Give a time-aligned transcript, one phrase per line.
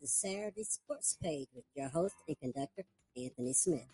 [0.00, 2.84] The Saturday Sports Page with your host and conductor,
[3.16, 3.86] Anthony Smith,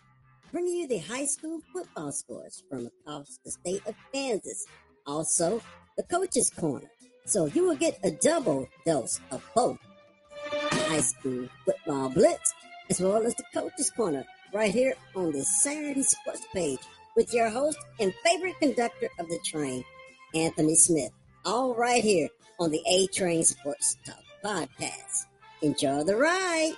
[0.51, 4.67] bringing you the high school football scores from across the state of Kansas.
[5.07, 5.63] Also,
[5.97, 6.89] the Coach's Corner.
[7.25, 9.79] So you will get a double dose of both
[10.51, 12.53] high school football blitz
[12.91, 16.79] as well as the Coach's Corner right here on the Saturday Sports Page
[17.15, 19.83] with your host and favorite conductor of the train,
[20.35, 21.11] Anthony Smith.
[21.45, 22.29] All right here
[22.59, 25.25] on the A Train Sports Talk podcast.
[25.65, 26.75] Enjoy the ride.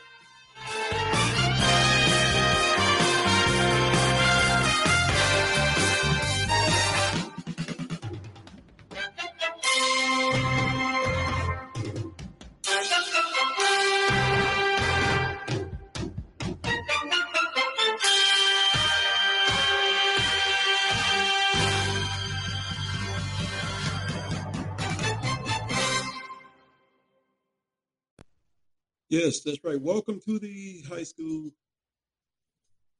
[29.17, 29.81] Yes, that's right.
[29.81, 31.49] Welcome to the high school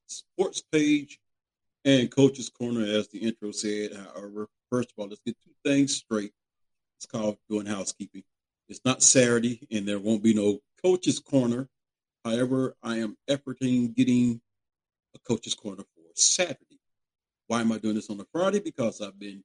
[0.07, 1.19] sports page
[1.85, 3.91] and coach's corner, as the intro said.
[3.93, 6.33] However, first of all, let's get two things straight.
[6.97, 8.23] It's called doing housekeeping.
[8.67, 11.69] It's not Saturday, and there won't be no coach's corner.
[12.25, 14.41] However, I am efforting getting
[15.15, 16.79] a coach's corner for Saturday.
[17.45, 18.59] Why am I doing this on a Friday?
[18.59, 19.43] Because I've been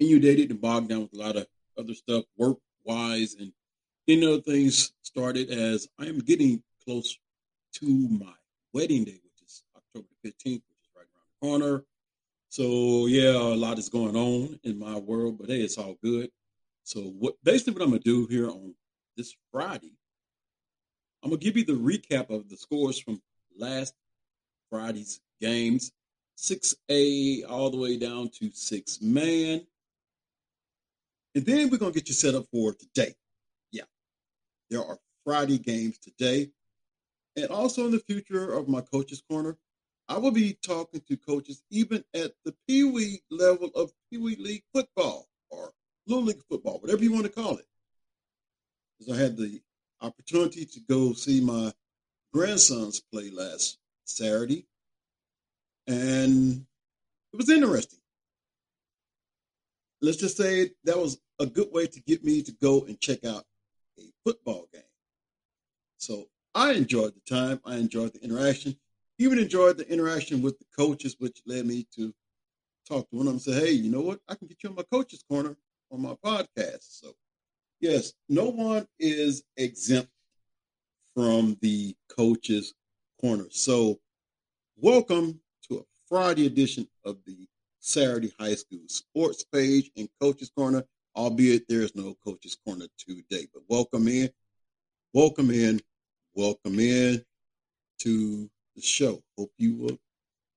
[0.00, 1.46] inundated and bogged down with a lot of
[1.78, 3.52] other stuff, work wise and
[4.06, 7.18] you know, things started as I am getting close
[7.74, 8.32] to my
[8.72, 11.84] wedding day, which is October 15th, which is right around the corner.
[12.48, 16.30] So yeah, a lot is going on in my world, but hey, it's all good.
[16.84, 18.74] So what basically what I'm gonna do here on
[19.16, 19.98] this Friday,
[21.22, 23.20] I'm gonna give you the recap of the scores from
[23.58, 23.94] last
[24.70, 25.90] Friday's games,
[26.38, 29.66] 6A all the way down to six man.
[31.34, 33.16] And then we're gonna get you set up for today.
[34.70, 36.50] There are Friday games today.
[37.36, 39.58] And also in the future of my coaches corner,
[40.08, 44.36] I will be talking to coaches even at the Pee Wee level of Pee Wee
[44.36, 45.72] League football or
[46.06, 47.66] Little League football, whatever you want to call it.
[48.98, 49.60] Because I had the
[50.00, 51.72] opportunity to go see my
[52.32, 54.66] grandsons play last Saturday,
[55.86, 56.64] and
[57.32, 57.98] it was interesting.
[60.00, 63.24] Let's just say that was a good way to get me to go and check
[63.24, 63.44] out
[63.98, 64.82] a football game.
[65.98, 67.60] So I enjoyed the time.
[67.64, 68.76] I enjoyed the interaction.
[69.18, 72.14] Even enjoyed the interaction with the coaches, which led me to
[72.86, 74.20] talk to one of them and say, hey, you know what?
[74.28, 75.56] I can get you on my coach's corner
[75.90, 77.00] on my podcast.
[77.00, 77.14] So,
[77.80, 80.10] yes, no one is exempt
[81.14, 82.74] from the coach's
[83.20, 83.46] corner.
[83.50, 83.98] So,
[84.76, 87.48] welcome to a Friday edition of the
[87.80, 90.84] Saturday High School Sports Page and Coach's Corner
[91.16, 93.46] albeit there is no coach's corner today.
[93.52, 94.30] But welcome in,
[95.14, 95.80] welcome in,
[96.34, 97.24] welcome in
[98.00, 99.22] to the show.
[99.38, 99.98] Hope you will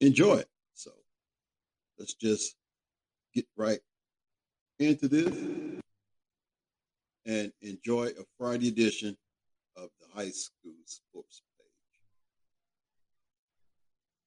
[0.02, 0.50] enjoy it.
[0.74, 0.92] So
[1.98, 2.56] let's just
[3.34, 3.80] get right
[4.80, 5.34] into this
[7.26, 9.16] and enjoy a Friday edition
[9.78, 11.68] of the high school sports page.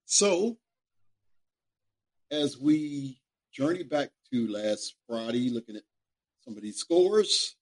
[0.07, 0.57] So,
[2.31, 3.21] as we
[3.53, 5.83] journey back to last Friday, looking at
[6.45, 7.57] some of these scores.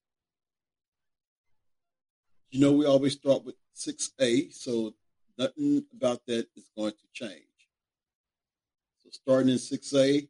[2.49, 4.93] You know, we always start with 6A, so
[5.37, 7.45] nothing about that is going to change.
[9.03, 10.27] So starting in 6A,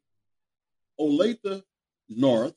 [1.00, 1.64] Olathe
[2.10, 2.54] North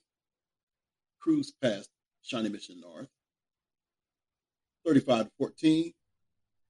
[1.18, 1.88] cruised past
[2.22, 3.08] Shawnee Mission North,
[4.84, 5.94] 35 to 14.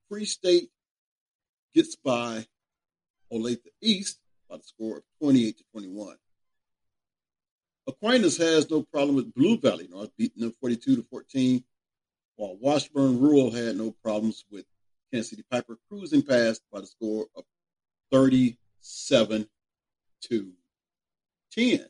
[0.08, 0.70] Free State
[1.74, 2.46] gets by
[3.32, 6.16] Olathe East by the score of 28 to 21.
[7.86, 11.62] Aquinas has no problem with Blue Valley North beating them 42 to 14,
[12.36, 14.64] while Washburn Rural had no problems with
[15.12, 17.44] Kansas City Piper cruising past by the score of
[18.10, 19.46] 37
[20.22, 20.52] to
[21.52, 21.86] 10.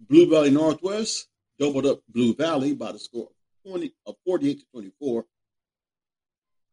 [0.00, 1.28] Blue Valley Northwest
[1.58, 5.24] doubled up Blue Valley by the score of 20 of 48 to 24,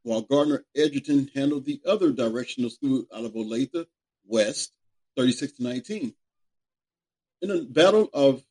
[0.03, 3.85] while Gardner Edgerton handled the other directional school out of Olathe
[4.25, 4.73] West
[5.15, 6.13] 36 to 19
[7.41, 8.43] in a battle of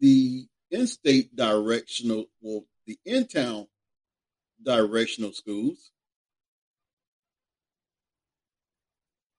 [0.00, 3.66] the in-state directional, well, the in-town
[4.62, 5.90] directional schools,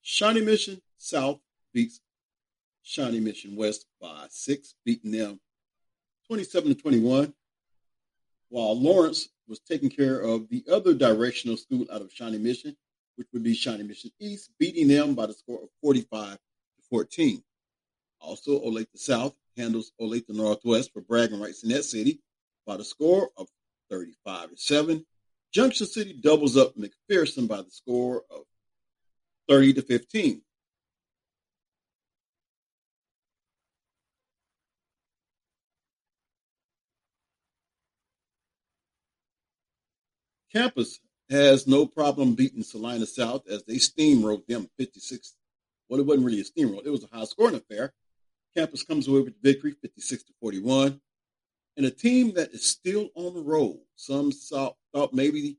[0.02, 1.40] Shawnee Mission South
[1.74, 2.02] beats
[2.84, 5.40] Shawnee Mission West by six, beating them
[6.28, 7.34] 27 to 21,
[8.50, 12.76] while Lawrence was taking care of the other directional school out of Shawnee Mission,
[13.16, 16.40] which would be Shawnee Mission East, beating them by the score of 45 to
[16.90, 17.44] 14.
[18.22, 22.20] Also, Olathe South handles Olathe Northwest for bragging rights in that city
[22.66, 23.48] by the score of
[23.90, 25.06] 35 to 7.
[25.52, 28.44] Junction City doubles up McPherson by the score of
[29.48, 30.42] 30 to 15.
[40.52, 41.00] Campus
[41.30, 45.36] has no problem beating Salina South as they steamrolled them 56.
[45.88, 47.94] Well, it wasn't really a steamroll, it was a high scoring affair.
[48.60, 51.00] Campus comes away with the victory 56 to 41.
[51.78, 53.86] And a team that is still on the roll.
[53.96, 55.56] Some saw, thought maybe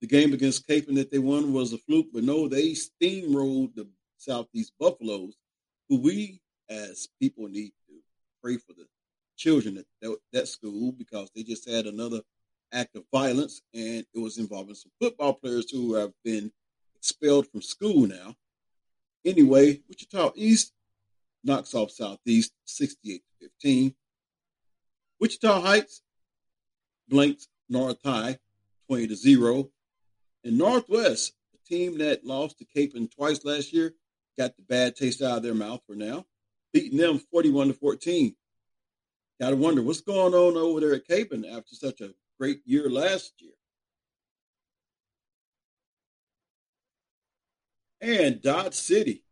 [0.00, 3.86] the game against Kapaun that they won was a fluke, but no, they steamrolled the
[4.16, 5.36] Southeast Buffaloes,
[5.88, 7.94] who we as people need to
[8.42, 8.86] pray for the
[9.36, 12.22] children at that, that school because they just had another
[12.72, 16.50] act of violence, and it was involving some football players who have been
[16.96, 18.34] expelled from school now.
[19.24, 20.72] Anyway, Wichita East
[21.44, 23.94] knocks off Southeast 68 to 15.
[25.20, 26.02] Wichita Heights
[27.08, 28.38] blanks North High
[28.88, 29.70] 20 to 0.
[30.44, 33.94] And Northwest, a team that lost to Kapaun twice last year,
[34.38, 36.24] got the bad taste out of their mouth for now,
[36.72, 38.34] beating them 41 to 14.
[39.38, 43.32] Gotta wonder what's going on over there at Kapaun after such a great year last
[43.38, 43.52] year.
[48.00, 49.22] And Dodge City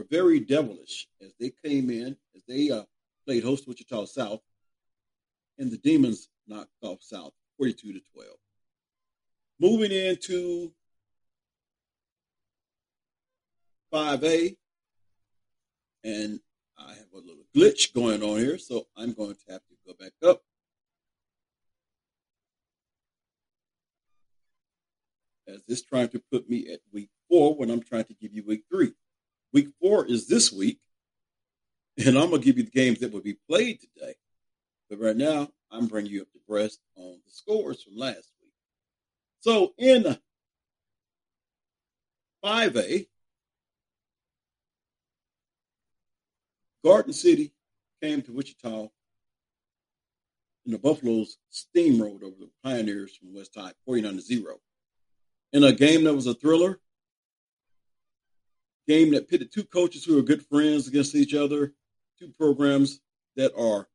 [0.00, 2.84] were very devilish as they came in, as they uh,
[3.26, 4.40] played host to Wichita South,
[5.58, 8.28] and the Demons knocked off South 42 to 12.
[9.60, 10.72] Moving into
[13.92, 14.56] 5A,
[16.04, 16.40] and
[16.78, 19.92] I have a little glitch going on here, so I'm going to have to go
[20.00, 20.42] back up.
[25.46, 28.44] As this trying to put me at week four when I'm trying to give you
[28.46, 28.94] week three.
[29.52, 30.78] Week four is this week,
[31.98, 34.14] and I'm going to give you the games that will be played today.
[34.88, 38.52] But right now, I'm bringing you up to breast on the scores from last week.
[39.40, 40.16] So in
[42.44, 43.06] 5A,
[46.84, 47.52] Garden City
[48.02, 48.88] came to Wichita,
[50.64, 54.56] and the Buffaloes steamrolled over the Pioneers from West High, 49 to 0.
[55.52, 56.80] In a game that was a thriller,
[58.90, 61.72] game that pitted two coaches who are good friends against each other,
[62.18, 63.00] two programs
[63.36, 63.86] that are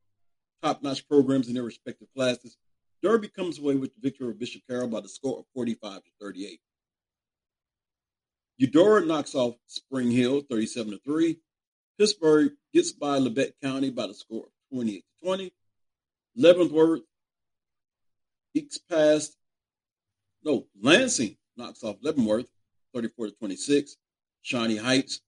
[0.64, 2.56] top notch programs in their respective classes.
[3.04, 6.10] Derby comes away with the victory of Bishop Carroll by the score of 45 to
[6.22, 6.62] 38.
[8.58, 11.38] Eudora knocks off Spring Hill 37 to 3.
[12.00, 15.54] Pittsburg gets by Labette County by the score of 28 to 20.
[16.38, 17.02] Leavenworth
[18.54, 19.36] ekes past,
[20.46, 22.48] no, Lansing knocks off Leavenworth
[22.94, 23.98] 34 to 26.
[24.46, 25.22] Shawnee Heights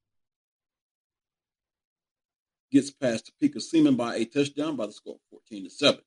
[2.72, 6.00] gets past Topeka Seaman by a touchdown by the score of 14 to 7.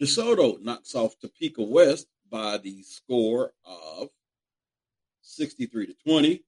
[0.00, 4.10] DeSoto knocks off Topeka West by the score of
[5.22, 6.44] 63 to 20,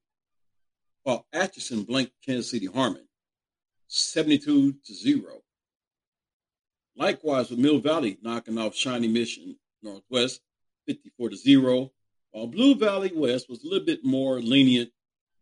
[1.03, 3.09] while Atchison blanked Kansas City Harmon
[3.87, 5.41] 72 to 0.
[6.95, 10.39] Likewise, with Mill Valley knocking off Shawnee Mission Northwest
[10.87, 11.91] 54 to 0,
[12.31, 14.91] while Blue Valley West was a little bit more lenient,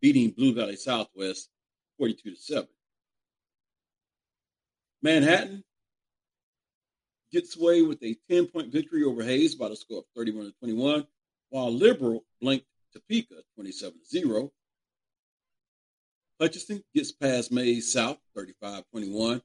[0.00, 1.48] beating Blue Valley Southwest
[1.98, 2.68] 42 to 7.
[5.02, 5.64] Manhattan
[7.32, 10.52] gets away with a 10 point victory over Hays by the score of 31 to
[10.58, 11.06] 21,
[11.50, 14.52] while Liberal blanked Topeka 27 to 0.
[16.40, 19.42] Hutchinson gets past Maize South 35 21.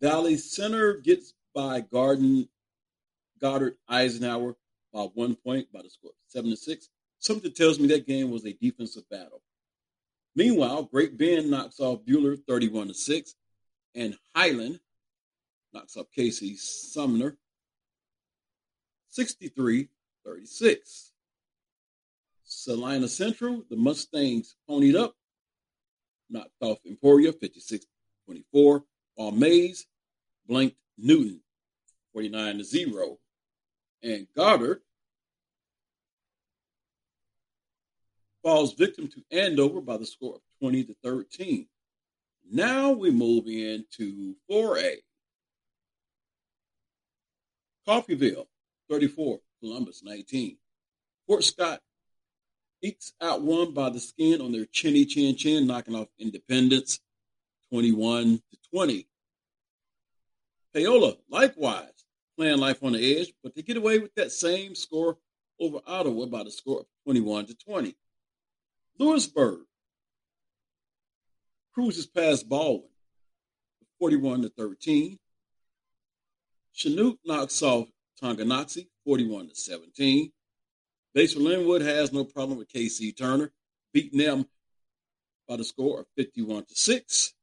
[0.00, 2.48] Valley Center gets by Garden
[3.40, 4.56] Goddard Eisenhower
[4.92, 6.88] by one point by the score 7 to 6.
[7.18, 9.42] Something tells me that game was a defensive battle.
[10.34, 13.34] Meanwhile, Great Bend knocks off Buhler 31 to 6,
[13.94, 14.80] and Highland
[15.72, 17.36] knocks off KC Sumner
[19.08, 19.88] 63
[20.24, 21.12] 36.
[22.44, 25.14] Salina Central, the Mustangs ponied up,
[26.28, 27.86] knocked off Emporia 56
[28.26, 29.86] 24, while Maize
[30.46, 31.40] blanked Newton
[32.12, 33.18] 49 to 0.
[34.02, 34.80] And Goddard
[38.42, 41.66] falls victim to Andover by the score of 20 to 13.
[42.50, 44.96] Now we move into 4A.
[47.86, 48.46] Coffeyville,
[48.88, 50.56] 34, Columbus, 19.
[51.26, 51.80] Fort Scott
[52.82, 57.00] ekes out one by the skin on their chinny chin chin, knocking off Independence,
[57.70, 59.06] 21 to 20.
[60.74, 61.99] Paola, likewise,
[62.40, 65.18] playing life on the edge, but they get away with that same score
[65.60, 67.94] over Ottawa by the score of 21 to 20.
[68.98, 69.58] Louisburg
[71.74, 72.88] cruises past Baldwin,
[73.98, 75.18] 41 to 13.
[76.74, 77.88] Chanute knocks off
[78.22, 80.32] Tonganoxie 41 to 17.
[81.14, 83.52] Basehor Linwood has no problem with KC Turner,
[83.92, 84.46] beating them
[85.46, 87.34] by the score of 51 to 6.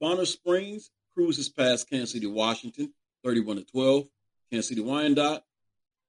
[0.00, 2.92] Bonner Springs cruises past Kansas City, Washington,
[3.24, 4.04] 31 to 12.
[4.50, 5.42] Kansas City Wyandotte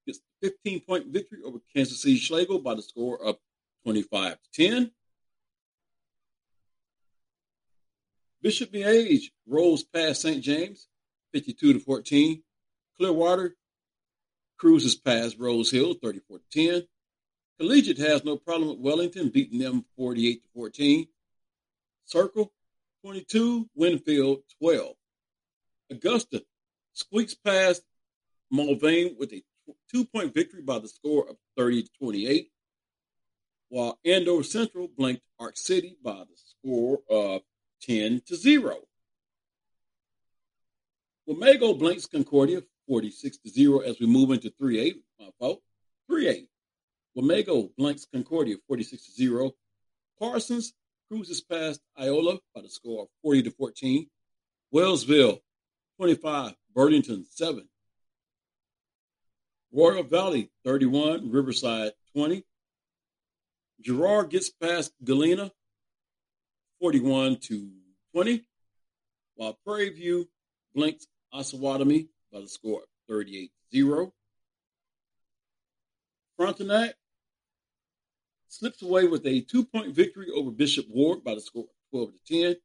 [0.06, 3.38] gets a 15 point victory over Kansas City Schlagle by the score of
[3.84, 4.92] 25 to 10.
[8.42, 10.44] Bishop Miege rolls past St.
[10.44, 10.88] James,
[11.34, 12.44] 52 to 14.
[12.98, 13.56] Clearwater
[14.58, 16.88] cruises past Rose Hill, 34 to 10.
[17.60, 21.08] Collegiate has no problem with Wellington, beating them 48 to 14.
[22.06, 22.52] Circle
[23.06, 24.96] 22, Winfield 12.
[25.92, 26.44] Augusta
[26.94, 27.84] squeaks past
[28.52, 29.44] Mulvane with a
[29.92, 32.50] two point victory by the score of 30 to 28,
[33.70, 37.42] while Andover Central blanked Ark City by the score of
[37.84, 38.78] 10 to 0.
[41.30, 44.96] Wamego blanks Concordia 46 to 0 as we move into 3 8.
[45.20, 45.62] My fault.
[46.10, 46.50] 3 8.
[47.16, 49.52] Wamego blanks Concordia 46 to 0.
[50.20, 50.74] Parsons
[51.10, 54.08] cruises past Iola by the score of 40 to 14.
[54.74, 55.40] Wellsville
[55.98, 57.68] 25, Burlington 7.
[59.72, 62.44] Royal Valley 31, Riverside 20.
[63.82, 65.52] Girard gets past Galena
[66.82, 67.70] 41 to
[68.14, 68.44] 20,
[69.36, 70.30] while Prairie View
[70.74, 74.14] blinks Osawatomie by the score of 38 0.
[76.38, 76.96] Frontenac
[78.48, 82.12] slips away with a two point victory over Bishop Ward by the score of 12
[82.26, 82.56] to 10,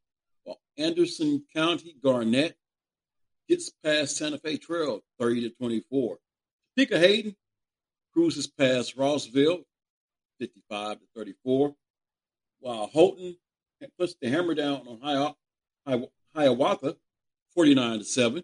[0.45, 2.57] while Anderson County Garnett
[3.49, 6.19] gets past Santa Fe Trail 30 to 24.
[6.77, 7.37] Topeka Hayden
[8.13, 9.65] cruises past Rossville
[10.39, 11.75] 55 to 34,
[12.61, 13.37] while Holton
[13.99, 15.35] puts the hammer down on
[16.35, 16.97] Hiawatha
[17.55, 18.43] 49 to 7.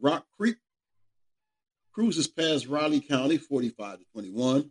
[0.00, 0.56] Rock Creek
[1.92, 4.70] cruises past Riley County 45 to 21.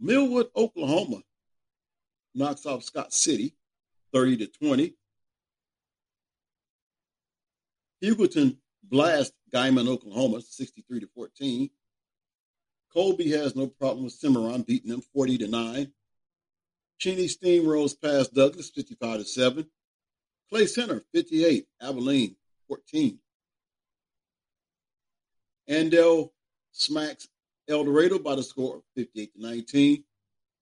[0.00, 1.22] Millwood, Oklahoma
[2.34, 3.54] knocks off Scott City
[4.12, 4.94] 30 to 20.
[8.02, 11.70] Hugoton blasts Guymon, Oklahoma 63 to 14.
[12.92, 15.92] Colby has no problem with Cimarron beating them 40 to 9.
[16.98, 19.66] Cheney steamrolls past Douglass 55 to 7.
[20.48, 22.36] Clay Center 58, Abilene
[22.68, 23.18] 14.
[25.68, 26.30] Andale
[26.72, 27.28] smacks
[27.68, 30.04] El Dorado by the score of 58 to 19.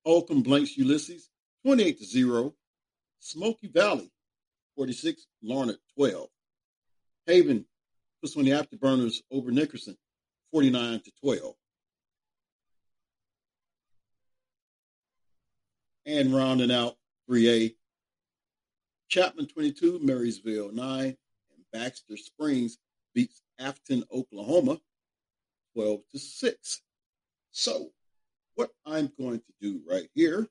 [0.05, 1.31] Holcomb blanks Ulysses
[1.65, 2.55] 28 to 0.
[3.21, 4.11] Smoky Valley
[4.77, 6.29] 46, Larned 12.
[7.27, 7.65] Haven
[8.21, 9.97] puts on the afterburners over Nickerson
[10.53, 11.55] 49 to 12.
[16.07, 16.97] And rounding out
[17.29, 17.75] 3A,
[19.09, 21.17] Chapman 22, Marysville 9, and
[21.73, 22.79] Baxter Springs
[23.15, 24.79] beats Afton, Oklahoma
[25.75, 26.83] 12 to 6.
[27.59, 27.89] So,
[28.57, 30.47] what I'm going to do right here,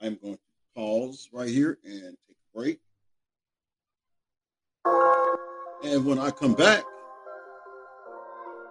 [0.00, 0.40] I'm going to
[0.76, 2.78] pause right here and take a break.
[5.82, 6.84] And when I come back,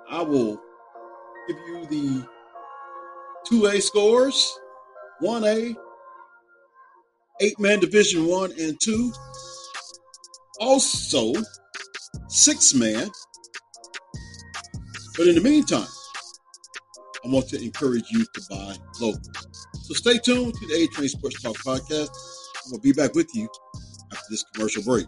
[0.10, 0.62] I will
[1.50, 2.26] give you the
[3.52, 4.58] 2A scores,
[5.22, 5.76] 1A,
[7.42, 9.12] eight man division one and two.
[10.62, 11.34] Also,
[12.30, 13.10] six man.
[15.18, 15.86] But in the meantime,
[17.24, 19.22] I want to encourage you to buy local.
[19.82, 22.10] So stay tuned to the A Train Sports Talk podcast.
[22.70, 23.50] We'll be back with you
[24.12, 25.08] after this commercial break.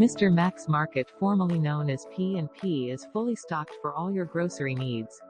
[0.00, 0.32] Mr.
[0.32, 5.20] Max Market formerly known as P&P is fully stocked for all your grocery needs.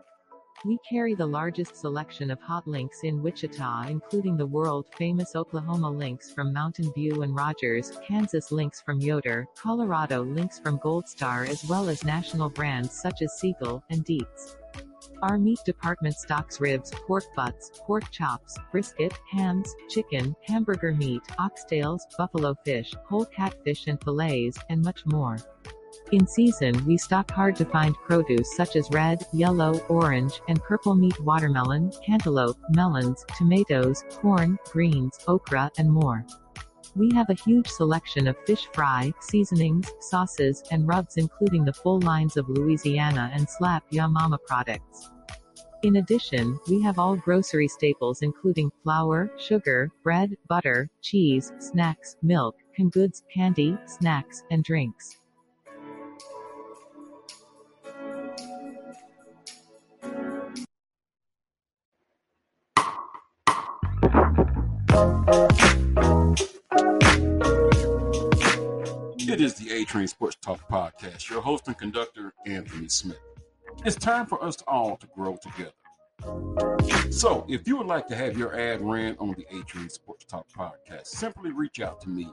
[0.65, 6.31] We carry the largest selection of hot links in Wichita including the world-famous Oklahoma links
[6.31, 11.65] from Mountain View and Rogers, Kansas links from Yoder, Colorado links from Gold Star as
[11.65, 14.55] well as national brands such as Siegel and Dietz.
[15.23, 22.01] Our meat department stocks ribs, pork butts, pork chops, brisket, hams, chicken, hamburger meat, oxtails,
[22.17, 25.37] buffalo fish, whole catfish and fillets, and much more.
[26.13, 30.95] In season, we stock hard to find produce such as red, yellow, orange, and purple
[30.95, 36.25] meat watermelon, cantaloupe, melons, tomatoes, corn, greens, okra, and more.
[36.97, 42.01] We have a huge selection of fish fry, seasonings, sauces, and rubs including the full
[42.01, 45.09] lines of Louisiana and Slap Ya Mama products.
[45.83, 52.57] In addition, we have all grocery staples including flour, sugar, bread, butter, cheese, snacks, milk,
[52.77, 55.21] canned goods, candy, snacks, and drinks.
[69.31, 71.31] It is the A Train Sports Talk Podcast.
[71.31, 73.21] Your host and conductor, Anthony Smith.
[73.85, 75.71] It's time for us all to grow together.
[77.13, 80.25] So, if you would like to have your ad ran on the A Train Sports
[80.25, 82.33] Talk podcast, simply reach out to me at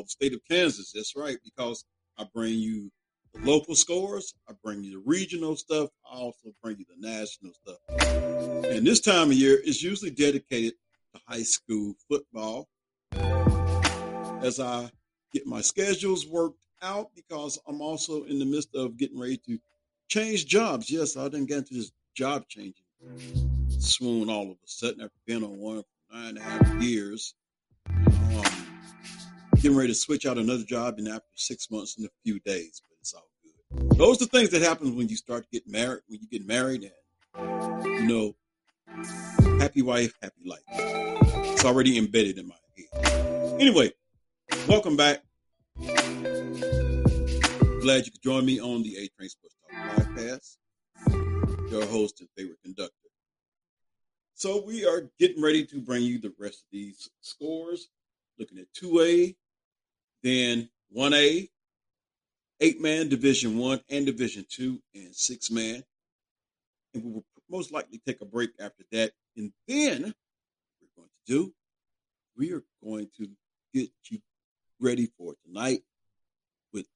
[0.09, 0.91] State of Kansas.
[0.93, 1.85] That's right, because
[2.17, 2.91] I bring you
[3.33, 7.53] the local scores, I bring you the regional stuff, I also bring you the national
[7.53, 7.77] stuff.
[8.65, 10.73] And this time of year is usually dedicated
[11.13, 12.67] to high school football.
[14.41, 14.89] As I
[15.33, 19.59] get my schedules worked out, because I'm also in the midst of getting ready to
[20.07, 20.89] change jobs.
[20.89, 22.85] Yes, I didn't get into this job changing
[23.79, 27.33] swoon all of a sudden after being on one for nine and a half years.
[27.89, 28.43] Um,
[29.65, 32.83] getting ready to switch out another job in after six months and a few days,
[32.87, 33.51] but it's all good.
[33.97, 36.45] Those are the things that happen when you start to get married, when you get
[36.45, 36.91] married and
[37.83, 38.35] you know,
[39.59, 40.61] happy wife, happy life.
[40.69, 42.85] It's already embedded in my head.
[43.59, 43.91] Anyway,
[44.67, 45.23] welcome back.
[45.79, 45.95] Glad
[48.05, 50.57] you could join me on the A Train Sports Talk podcast
[51.71, 52.93] your host and favorite conductor.
[54.35, 57.89] So we are getting ready to bring you the rest of these scores,
[58.37, 59.35] looking at 2A,
[60.25, 61.49] then 1A,
[62.59, 65.83] eight man Division One and Division Two, and six man.
[66.93, 69.11] And we will most likely take a break after that.
[69.37, 70.01] And then
[70.81, 71.53] we're going to do,
[72.35, 73.29] we are going to
[73.73, 74.19] get you
[74.79, 75.83] ready for tonight
[76.73, 76.87] with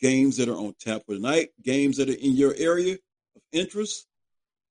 [0.00, 4.06] games that are on tap for tonight, games that are in your area of interest.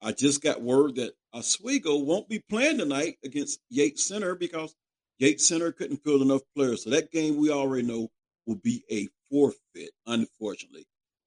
[0.01, 4.75] I just got word that Oswego won't be playing tonight against Yates Center because
[5.19, 6.83] Yates Center couldn't field enough players.
[6.83, 8.09] So that game we already know
[8.45, 10.85] will be a forfeit, unfortunately.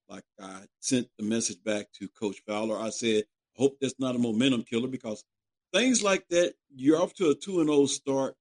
[0.08, 2.78] Like I sent the message back to Coach Fowler.
[2.78, 3.24] I said,
[3.56, 5.24] hope that's not a momentum killer because
[5.72, 8.34] things like that, you're off to a 2 and 0 start.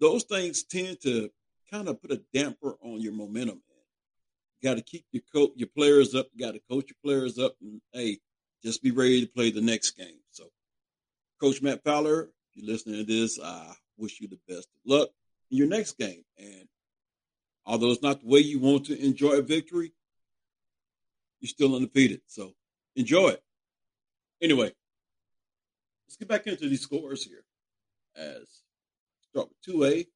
[0.00, 1.30] Those things tend to
[1.70, 3.62] kind of put a damper on your momentum.
[4.60, 6.26] You got to keep your co- your players up.
[6.34, 7.54] You got to coach your players up.
[7.60, 8.18] And hey,
[8.62, 10.20] just be ready to play the next game.
[10.30, 10.44] So,
[11.40, 15.08] Coach Matt Fowler, if you're listening to this, I wish you the best of luck
[15.50, 16.24] in your next game.
[16.38, 16.68] And
[17.66, 19.92] although it's not the way you want to enjoy a victory,
[21.40, 22.22] you're still undefeated.
[22.26, 22.54] So,
[22.96, 23.42] enjoy it.
[24.40, 24.72] Anyway,
[26.06, 27.44] let's get back into these scores here.
[28.16, 28.62] As
[29.30, 30.06] start with 2A,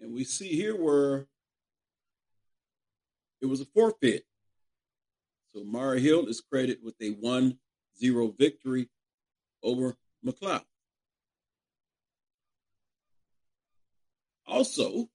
[0.00, 1.26] and we see here where
[3.40, 4.24] it was a forfeit.
[5.52, 7.58] So Maur Hill is credited with a 1
[7.98, 8.88] 0 victory
[9.62, 10.64] over McLouth.
[14.54, 15.08] Also,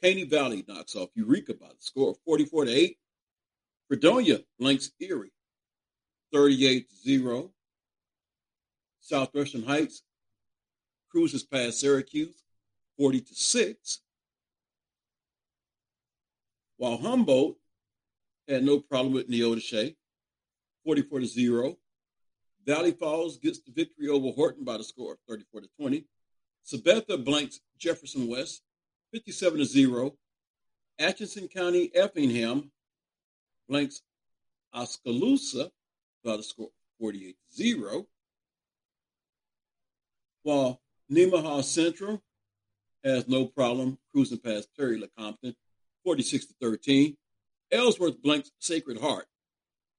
[0.00, 2.96] Caney Valley knocks off Eureka by the score of 44 to 8.
[3.88, 5.32] Fredonia blanks Erie
[6.32, 7.50] 38 to 0.
[9.00, 10.04] Southwestern Heights
[11.10, 12.44] cruises past Syracuse
[12.96, 14.00] 40 to 6.
[16.76, 17.56] While Humboldt
[18.46, 19.96] had no problem with Neodesha
[20.84, 21.76] 44 to 0.
[22.64, 26.04] Valley Falls gets the victory over Horton by the score of 34 to 20.
[26.66, 28.62] Sabetha blanks Jefferson West
[29.12, 30.14] 57 to 0.
[30.98, 32.70] Atchison County Effingham
[33.68, 34.02] blanks
[34.74, 35.70] Oskaloosa
[36.24, 38.06] by the score 48 to 0.
[40.42, 42.22] While Nemaha Central
[43.04, 45.54] has no problem cruising past Perry Lecompton
[46.04, 47.16] 46 to 13.
[47.70, 49.26] Ellsworth blanks Sacred Heart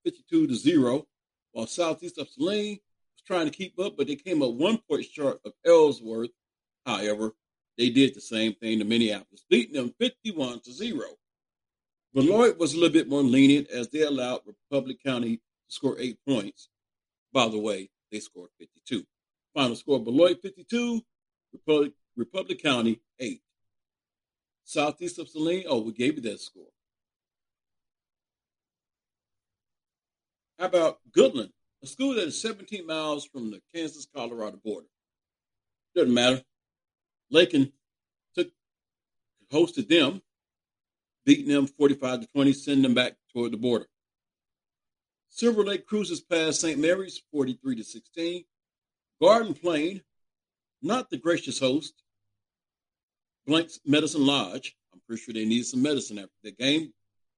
[0.03, 1.07] 52 to 0.
[1.51, 2.79] While Southeast of Saline
[3.15, 6.31] was trying to keep up, but they came up one point short of Ellsworth.
[6.89, 7.35] However,
[7.77, 10.99] they did the same thing to Minneapolis, beating them 51 to 0.
[12.13, 16.17] Beloit was a little bit more lenient as they allowed Republic County to score eight
[16.27, 16.69] points.
[17.31, 19.05] By the way, they scored 52.
[19.53, 21.01] Final score Beloit 52,
[21.53, 23.39] Republic, Republic County 8.
[24.63, 26.63] Southeast of Saline, oh, we gave you that score.
[30.57, 31.51] How about Goodland,
[31.83, 34.87] a school that is 17 miles from the Kansas Colorado border?
[35.95, 36.41] Doesn't matter.
[37.31, 37.71] Lakin
[38.35, 38.49] took
[39.51, 40.21] hosted them,
[41.25, 43.87] beating them 45 to 20, sending them back toward the border.
[45.29, 46.79] Silver Lake cruises past St.
[46.79, 48.43] Mary's 43 to 16.
[49.21, 50.01] Garden Plain,
[50.81, 51.93] not the gracious host,
[53.45, 54.75] blanks Medicine Lodge.
[54.93, 56.93] I'm pretty sure they need some medicine after the game,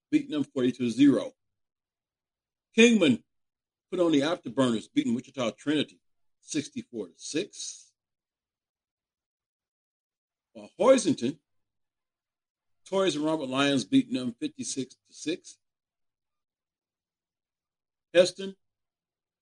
[0.10, 1.32] beating them 42 0.
[2.76, 3.22] Kingman
[3.90, 6.00] put on the afterburners, beating Wichita Trinity
[6.42, 7.81] 64 to 6.
[10.54, 11.38] While Hoisington,
[12.90, 15.58] Toys and Robert Lyons beating them 56 to 6.
[18.14, 18.56] Hesston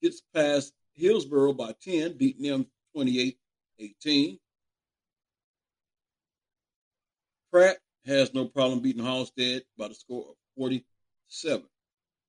[0.02, 3.38] gets past Hillsboro by 10, beating them 28
[3.80, 4.39] 18.
[7.52, 11.65] Pratt has no problem beating Halstead by the score of 47.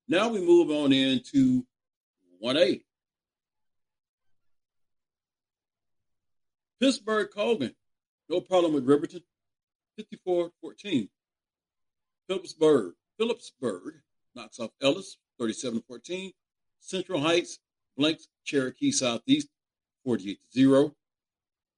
[0.07, 1.65] Now we move on into
[2.43, 2.81] 1A.
[6.79, 7.75] Pittsburg Colgan
[8.31, 9.21] no problem with Riverton.
[9.99, 11.09] 54-14.
[12.27, 12.93] Phillipsburg.
[13.17, 13.95] Phillipsburg
[14.35, 15.17] knocks off Ellis.
[15.39, 16.33] 37-14.
[16.79, 17.59] Central Heights
[17.97, 19.49] blanks Cherokee Southeast.
[20.07, 20.93] 48-0.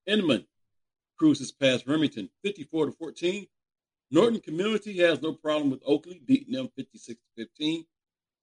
[0.06, 0.46] Inman
[1.18, 2.30] cruises past Remington.
[2.46, 3.48] 54-14.
[4.12, 7.86] Norton Community has no problem with Oakley, beating them 56-15.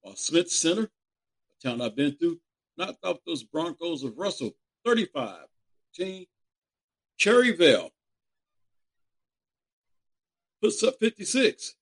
[0.01, 2.39] While Smith Center, a town I've been through,
[2.77, 4.51] knocked off those Broncos of Russell
[4.85, 6.27] 35-14.
[7.17, 7.91] Cherryvale
[10.61, 11.75] puts up 56.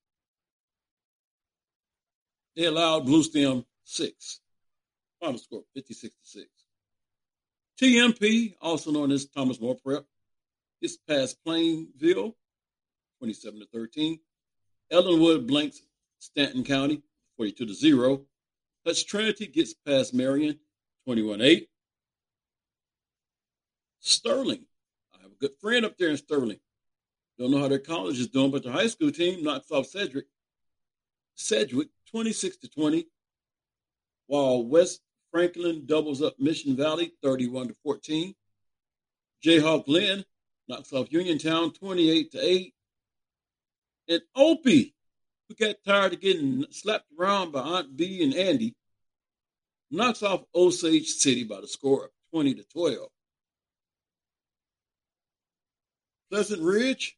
[2.56, 4.39] They allowed Blue Stem six.
[5.20, 6.48] Final score 56 to 6.
[7.82, 10.06] TMP, also known as Thomas More Prep,
[10.82, 12.36] gets past Plainville
[13.20, 14.20] 27 to 13.
[14.92, 15.82] Ellinwood blanks
[16.20, 17.02] Stanton County
[17.38, 18.26] 42 to 0.
[18.86, 20.60] Hutch Trinity gets past Marion
[21.06, 21.70] 21 8.
[24.00, 24.65] Sterling,
[25.13, 26.60] I have a good friend up there in Sterling.
[27.39, 30.25] Don't know how their college is doing, but their high school team knocks off Sedgwick.
[31.36, 33.08] Sedgwick 26 to 20,
[34.28, 34.99] while West
[35.32, 38.36] Franklin doubles up Mission Valley 31 to 14.
[39.41, 40.25] Jayhawk Linn
[40.67, 42.73] knocks off Uniontown 28 to 8.
[44.10, 44.93] And Opie,
[45.47, 48.75] who got tired of getting slapped around by Aunt B and Andy,
[49.89, 53.08] knocks off Osage City by the score of 20 to 12.
[56.30, 57.15] Pleasant Ridge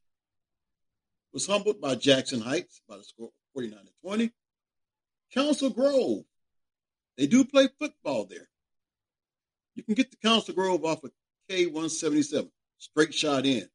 [1.34, 4.32] was humbled by Jackson Heights by the score of 49 to 20.
[5.34, 6.24] Council Grove,
[7.18, 8.50] they do play football there.
[9.76, 11.12] You can get the Council Grove off of
[11.50, 13.68] K177, straight shot in.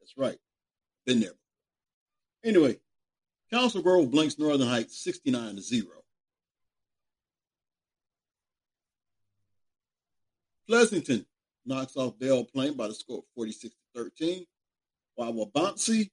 [0.00, 0.38] That's right.
[1.04, 1.34] Been there.
[2.42, 2.78] Anyway,
[3.52, 5.86] Council Grove blanks Northern Heights 69 to 0.
[10.66, 11.26] Pleasanton
[11.66, 14.46] knocks off Belle Plaine by the score of 46 to 13,
[15.16, 16.10] while Wabaunsee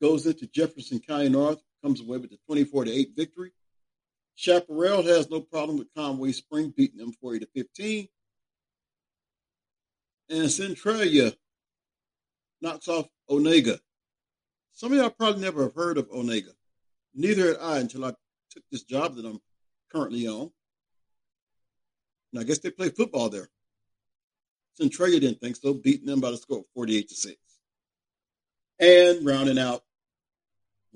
[0.00, 3.52] goes into Jefferson County North, comes away with a 24 to 8 victory.
[4.34, 8.08] Chaparral has no problem with Conway Spring beating them 40 to 15.
[10.30, 11.32] And Centralia
[12.62, 13.78] knocks off Onaga.
[14.72, 16.52] Some of y'all probably never have heard of Onaga.
[17.14, 18.14] Neither had I until I
[18.50, 19.40] took this job that I'm
[19.92, 20.50] currently on.
[22.32, 23.48] And I guess they play football there.
[24.74, 27.36] Centralia didn't think so, beating them by the score of 48 to 6.
[28.78, 29.82] And rounding out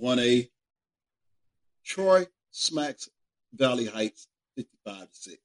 [0.03, 0.51] 1A.
[1.85, 3.09] Troy smacks
[3.55, 5.37] Valley Heights 55 to 6.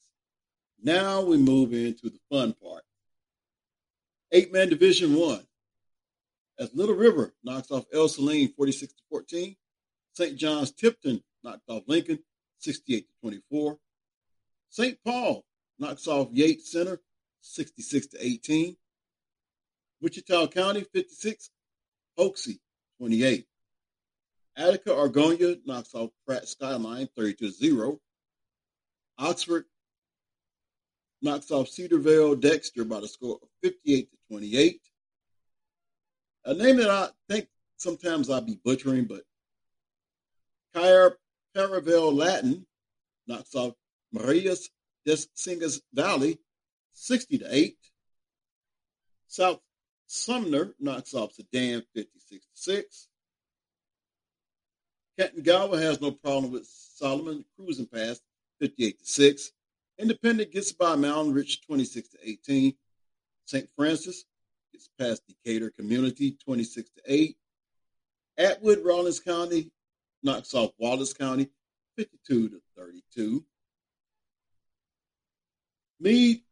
[0.82, 2.84] Now we move into the fun part.
[4.32, 5.46] Eight man division one.
[6.58, 9.56] As Little River knocks off Ell-Saline 46 to 14.
[10.14, 10.38] St.
[10.38, 12.20] John's Tipton knocked off Lincoln
[12.60, 13.78] 68 to 24.
[14.70, 14.98] St.
[15.04, 15.46] Paul
[15.80, 17.00] knocks off Yates Center
[17.42, 18.76] 66 to 18.
[20.02, 21.50] Wichita County 56,
[22.18, 22.60] Hoxie
[23.00, 23.46] 28.
[24.58, 28.00] Attica Argonia knocks off Pratt Skyline 32 0.
[29.18, 29.66] Oxford
[31.22, 34.82] knocks off Cedar Vale Dexter by the score of 58 to 28.
[36.46, 39.24] A name that I think sometimes I'll be butchering, but
[40.74, 41.18] Cair
[41.56, 42.66] Paravel Latin
[43.28, 43.74] knocks off
[44.12, 44.42] Marais
[45.06, 46.40] des Cygnes Valley
[46.94, 47.78] 60 to 8.
[49.28, 49.60] South
[50.08, 53.08] Sumner knocks off Sedan 56 to 6.
[55.20, 58.22] Canton-Galva has no problem with Solomon cruising past
[58.62, 59.52] 58 to 6.
[59.98, 62.74] Independent gets by Mountain Ridge 26 to 18.
[63.44, 63.68] St.
[63.76, 64.24] Francis
[64.72, 67.36] gets past Decatur Community 26 to 8.
[68.38, 69.74] Atwood Rawlins County
[70.24, 71.50] knocks off Wallace County
[71.98, 73.44] 52 to 32.
[76.00, 76.44] Meade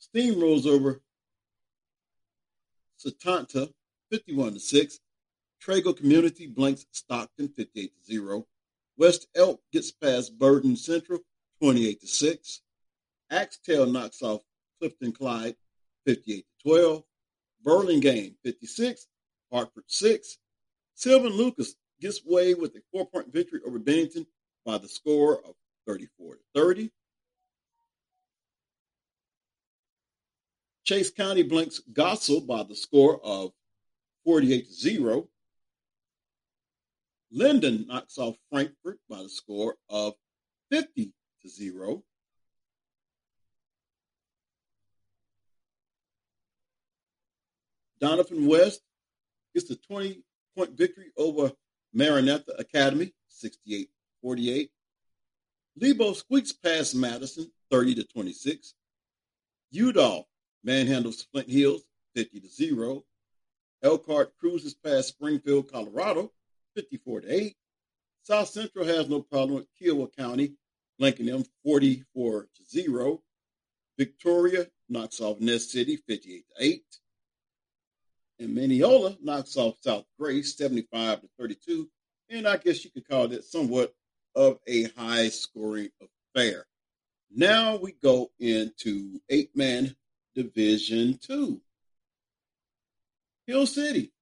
[0.00, 1.02] steamrolls over
[2.96, 3.70] Satanta
[4.12, 5.00] 51 to 6.
[5.64, 8.46] Trego Community blanks Stockton 58 to 0.
[8.98, 11.20] West Elk gets past Burrton Central
[11.62, 12.60] 28 to 6.
[13.30, 14.42] Axtell knocks off
[14.78, 15.56] Clifton Clyde
[16.06, 17.02] 58 to 12.
[17.62, 19.06] Burlingame 56,
[19.50, 20.38] Hartford 6.
[20.96, 24.26] Sylvan Lucas gets away with a four point victory over Bennington
[24.66, 25.54] by the score of
[25.86, 26.90] 34 to 30.
[30.84, 33.52] Chase County blanks Goessel by the score of
[34.26, 35.28] 48 to 0.
[37.34, 40.14] Linden knocks off Frankfort by the score of
[40.70, 42.04] 50 to 0.
[48.00, 48.82] Doniphan West
[49.52, 50.22] gets a 20
[50.56, 51.50] point victory over
[51.92, 53.88] Maranatha Academy, 68
[54.22, 54.70] 48.
[55.80, 58.74] Lebo squeaks past Madison, 30 to 26.
[59.72, 60.28] Udall
[60.64, 61.82] manhandles Flint Hills,
[62.14, 63.04] 50 to 0.
[63.82, 66.30] Elkhart cruises past Springfield, Colorado,
[66.74, 67.56] 54 to 8.
[68.22, 70.54] South Central has no problem with Kiowa County,
[71.00, 73.22] blanking them 44 to 0.
[73.98, 76.82] Victoria knocks off Ness City 58 to 8.
[78.40, 81.88] And Minneola knocks off South Gray 75 to 32.
[82.30, 83.94] And I guess you could call that somewhat
[84.34, 85.90] of a high scoring
[86.34, 86.66] affair.
[87.30, 89.94] Now we go into eight man
[90.34, 91.60] division two.
[93.46, 94.12] Hill City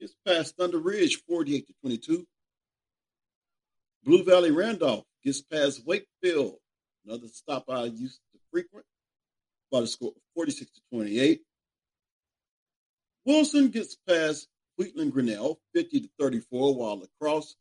[0.00, 2.26] it's past Thunder Ridge 48 to 22.
[4.04, 6.56] Blue Valley Randolph gets past Wakefield,
[7.04, 8.86] another stop I used to frequent,
[9.70, 11.42] by the score of 46 to 28.
[13.26, 17.56] Wilson gets past Wheatland Grinnell 50 to 34, while Lacrosse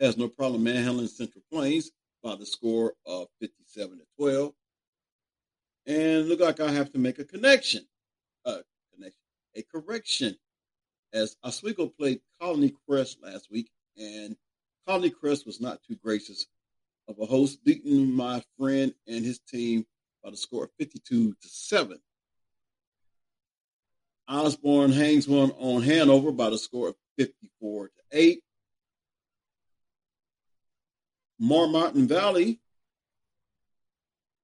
[0.00, 1.90] has no problem manhandling Central Plains
[2.22, 4.52] by the score of 57 to 12.
[5.86, 7.86] And look like I have to make a connection,
[8.46, 8.60] a
[8.94, 9.20] connection,
[9.56, 10.36] a correction
[11.12, 14.36] as Oswego played Colony Crest last week, and
[14.86, 16.46] Colony Crest was not too gracious
[17.08, 19.86] of a host, beating my friend and his team
[20.22, 21.98] by the score of 52 to 7.
[24.28, 28.42] Osborne hangs one on Hanover by the score of 54 to 8.
[31.40, 32.60] Marmaton Valley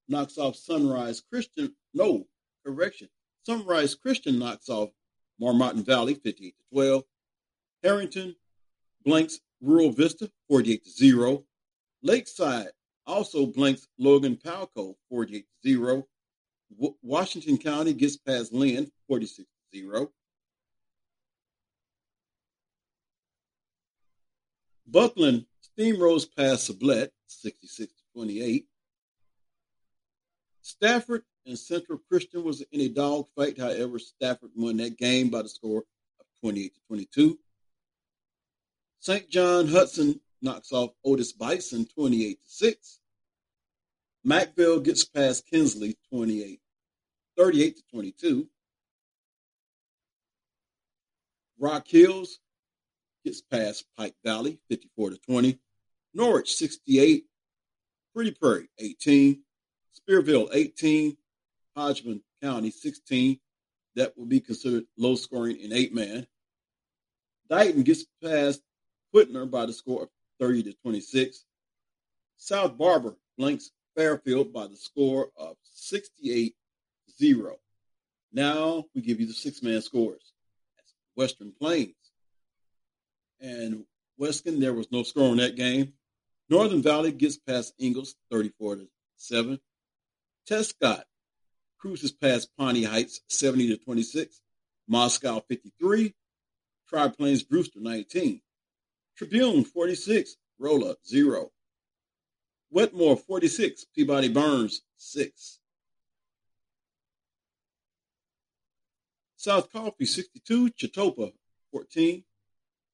[0.09, 1.74] knocks off Sunrise Christian.
[1.94, 2.26] No,
[2.66, 3.09] correction.
[3.46, 4.90] Sunrise Christian knocks off
[5.40, 7.05] Marmaton Valley, 58 to 12.
[7.83, 8.35] Herington
[9.05, 11.44] blanks Rural Vista, 48 to 0.
[12.03, 12.68] Lakeside
[13.07, 16.07] also blanks Logan Palco, 48 to 0.
[17.03, 20.12] Washington County gets past Linn, 46 to 0.
[24.87, 28.66] Bucklin steamrolls past Sublette, 66 to 28.
[30.62, 33.58] Stafford and Central Christian was in a dogfight.
[33.58, 35.84] However, Stafford won that game by the score
[36.20, 37.38] of 28 to 22.
[39.00, 39.28] St.
[39.30, 43.00] John Hudson knocks off Otis Bison 28 to 6.
[44.26, 46.61] Macksville gets past Kinsley 28,
[47.37, 48.48] 38 to 22.
[51.58, 52.38] Rock Hills
[53.24, 55.58] gets past Pike Valley 54 to 20.
[56.14, 57.24] Norwich 68.
[58.14, 59.42] Pretty Prairie 18.
[59.98, 61.16] Spearville 18.
[61.78, 63.38] Hodgman County 16.
[63.94, 66.26] That will be considered low scoring in eight man.
[67.50, 68.60] Dighton gets past
[69.14, 70.08] Whitner by the score of
[70.40, 71.44] 30 to 26.
[72.36, 76.54] South Barber blanks Fairfield by the score of 68
[77.18, 77.56] 0.
[78.32, 80.32] Now we give you the six man scores.
[80.76, 81.94] That's Western Plains.
[83.40, 83.84] And
[84.20, 85.92] Weskan, there was no score in that game.
[86.48, 89.58] Northern Valley gets past Ingalls 34 to 7.
[90.46, 91.04] Tescott
[91.78, 94.40] cruises past Pawnee Heights 70 to 26.
[94.88, 96.14] Moscow 53,
[96.88, 98.40] Tri Plains Brewster 19,
[99.16, 101.50] Tribune 46, Rolla 0,
[102.70, 105.60] Wetmore 46, Peabody Burns 6,
[109.36, 111.32] South Coffey 62, Chetopa
[111.70, 112.24] 14,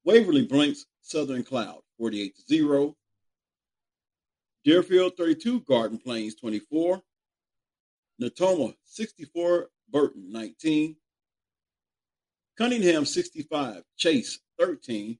[0.04, 2.96] Waverly Blanks Southern Cloud 48 to 0,
[4.64, 7.00] Deerfield 32, Garden Plains 24,
[8.20, 10.96] Natoma 64, Burrton 19,
[12.56, 15.18] Cunningham 65, Chase 13,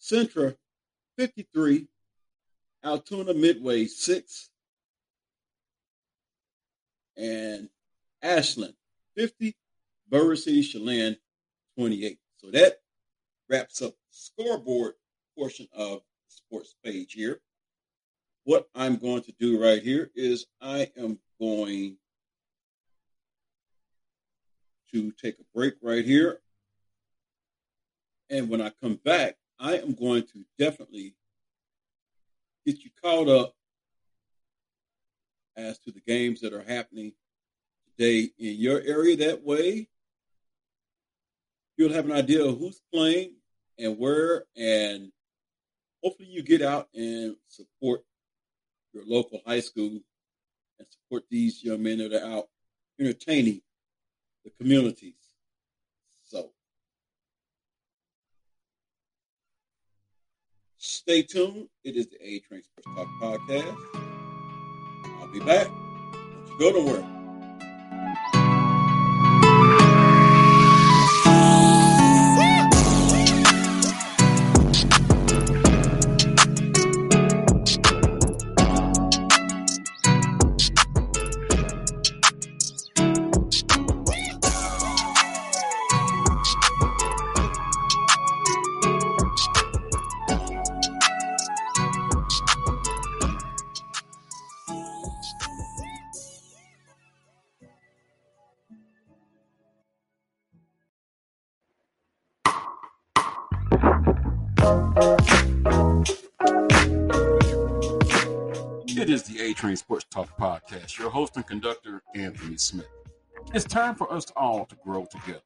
[0.00, 0.56] Centra
[1.18, 1.86] 53,
[2.82, 4.50] Altoona Midway 6,
[7.16, 7.68] and
[8.22, 8.74] Ashland
[9.16, 9.54] 50,
[10.08, 11.16] Bird City Cheylin
[11.76, 12.18] 28.
[12.38, 12.80] So that
[13.50, 14.94] wraps up the scoreboard
[15.36, 17.40] portion of sports page here.
[18.44, 21.96] What I'm going to do right here is I am going
[24.92, 26.40] to take a break right here.
[28.28, 31.14] And when I come back, I am going to definitely
[32.66, 33.54] get you caught up
[35.56, 37.12] as to the games that are happening
[37.86, 39.16] today in your area.
[39.16, 39.88] That way,
[41.76, 43.34] you'll have an idea of who's playing
[43.78, 45.10] and where, and
[46.02, 48.02] hopefully, you get out and support
[48.92, 50.00] your local high school
[51.10, 52.48] support these young men that are out
[53.00, 53.60] entertaining
[54.44, 55.14] the communities.
[56.24, 56.50] So
[60.76, 61.68] stay tuned.
[61.82, 63.76] It is the A Train Sports Talk podcast.
[65.20, 65.66] I'll be back.
[65.66, 68.39] Don't you go nowhere.
[109.60, 110.98] Train Sports Talk podcast.
[110.98, 112.88] Your host and conductor, Anthony Smith.
[113.52, 115.42] It's time for us all to grow together.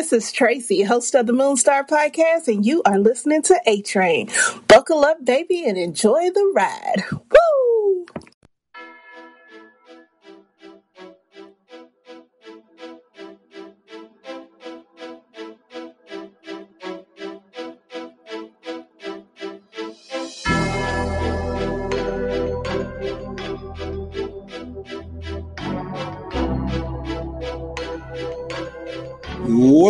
[0.07, 4.31] This is Tracy, host of the Moonstar Podcast, and you are listening to A Train.
[4.69, 7.03] Buckle up, baby, and enjoy the ride.
[7.11, 7.46] Woo!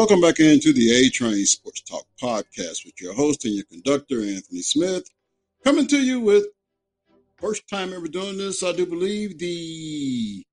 [0.06, 4.20] Welcome back into the A Train Sports Talk podcast with your host and your conductor,
[4.20, 5.10] Anthony Smith,
[5.64, 6.46] coming to you with
[7.38, 10.46] first time ever doing this, I do believe, the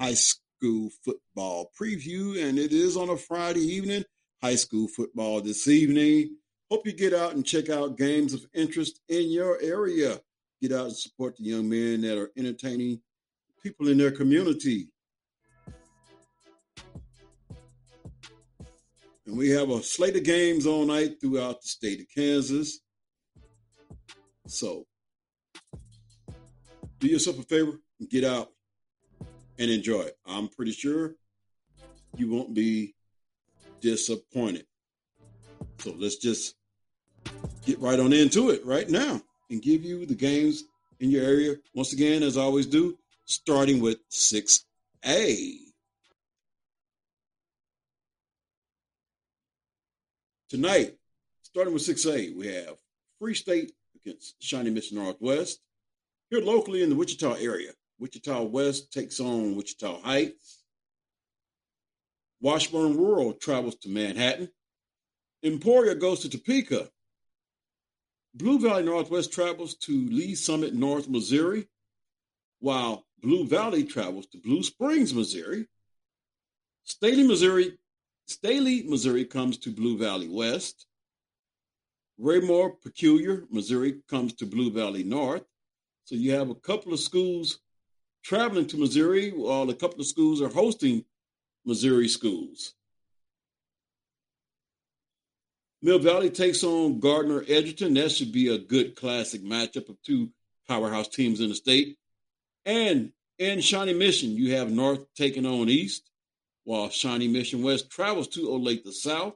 [0.00, 4.02] high school football preview, and it is on a Friday evening.
[4.42, 6.34] High school football this evening.
[6.70, 10.18] Hope you get out and check out games of interest in your area.
[10.62, 13.02] Get out and support the young men that are entertaining
[13.62, 14.88] people in their community.
[19.26, 22.80] And we have a slate of games all night throughout the state of Kansas.
[24.46, 24.86] So
[27.00, 28.52] do yourself a favor and get out
[29.58, 30.16] and enjoy it.
[30.26, 31.16] I'm pretty sure
[32.16, 32.94] you won't be
[33.80, 34.66] disappointed.
[35.78, 36.54] So let's just
[37.64, 39.20] get right on into it right now
[39.50, 40.64] and give you the games
[41.00, 41.56] in your area.
[41.74, 45.65] Once again, as I always do, starting with 6A.
[50.48, 50.94] Tonight,
[51.42, 52.76] starting with 6A, we have
[53.18, 55.58] Free State against Shawnee Mission Northwest.
[56.30, 60.62] Here locally in the Wichita area, Wichita West takes on Wichita Heights.
[62.40, 64.48] Washburn Rural travels to Manhattan.
[65.42, 66.90] Emporia goes to Topeka.
[68.32, 71.66] Blue Valley Northwest travels to Lee Summit, North Missouri,
[72.60, 75.66] while Blue Valley travels to Blue Springs, Missouri.
[76.84, 77.78] Staley, Missouri,
[78.26, 80.86] Staley, Missouri comes to Blue Valley West.
[82.18, 85.44] Raymore Peculiar, Missouri comes to Blue Valley North.
[86.04, 87.60] So you have a couple of schools
[88.24, 91.04] traveling to Missouri, while a couple of schools are hosting
[91.64, 92.74] Missouri schools.
[95.82, 97.94] Mill Valley takes on Gardner Edgerton.
[97.94, 100.30] That should be a good classic matchup of two
[100.66, 101.98] powerhouse teams in the state.
[102.64, 106.10] And in Shawnee Mission, you have North taking on East,
[106.66, 109.34] while Shawnee Mission West travels to Olathe South,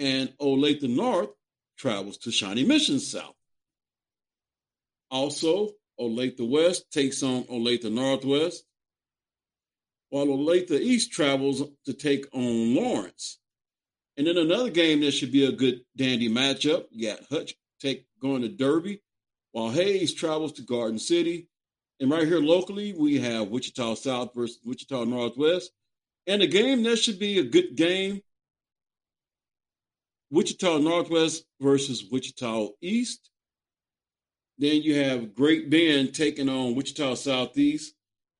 [0.00, 1.30] and Olathe North
[1.78, 3.36] travels to Shawnee Mission South.
[5.08, 5.70] Also,
[6.00, 8.64] Olathe West takes on Olathe Northwest,
[10.10, 13.38] while Olathe East travels to take on Lawrence.
[14.16, 16.86] And then another game that should be a good dandy matchup.
[16.90, 19.00] You got Hutch take going to Derby,
[19.52, 21.48] while Hays travels to Garden City.
[22.00, 25.70] And right here locally, we have Wichita South versus Wichita Northwest.
[26.26, 28.22] And a game that should be a good game.
[30.30, 33.30] Wichita Northwest versus Wichita East.
[34.58, 37.94] Then you have Great Bend taking on Wichita Southeast.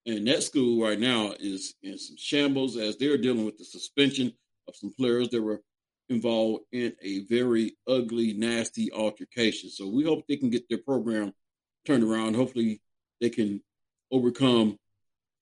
[0.06, 4.32] And that school right now is in some shambles as they're dealing with the suspension
[4.68, 5.60] of some players that were
[6.08, 9.70] involved in a very ugly, nasty altercation.
[9.70, 11.32] So we hope they can get their program
[11.86, 12.34] turned around.
[12.34, 12.80] Hopefully,
[13.20, 13.62] they can
[14.10, 14.78] overcome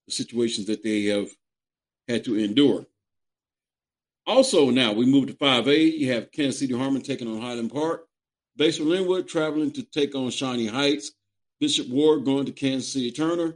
[0.06, 1.28] the situations that they have
[2.08, 2.86] had to endure.
[4.26, 5.98] Also, now we move to 5A.
[5.98, 8.06] You have Kansas City Harmon taking on Highland Park.
[8.58, 11.12] Basehor Linwood traveling to take on Shawnee Heights.
[11.60, 13.54] Bishop Ward going to Kansas City Turner.